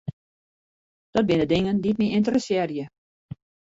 [1.15, 2.85] Dat binne dingen dy't my ynteressearje.